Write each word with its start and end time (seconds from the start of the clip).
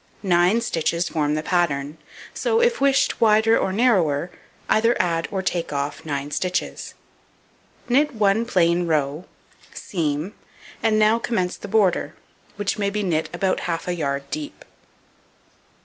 Nine 0.23 0.61
stitches 0.61 1.09
form 1.09 1.35
the 1.35 1.43
pattern; 1.43 1.99
so, 2.33 2.59
if 2.59 2.81
wished 2.81 3.21
wider 3.21 3.55
or 3.55 3.71
narrower, 3.71 4.31
either 4.67 4.99
add 4.99 5.27
or 5.29 5.43
take 5.43 5.71
off 5.71 6.03
9 6.05 6.31
stitches. 6.31 6.95
Knit 7.87 8.15
1 8.15 8.43
plain 8.47 8.87
row, 8.87 9.25
seam 9.75 10.33
and 10.81 10.97
now 10.97 11.19
commence 11.19 11.55
the 11.55 11.67
border, 11.67 12.15
which 12.55 12.79
may 12.79 12.89
be 12.89 13.03
knit 13.03 13.29
about 13.31 13.59
half 13.69 13.87
a 13.87 13.93
yard 13.93 14.23
deep. 14.31 14.65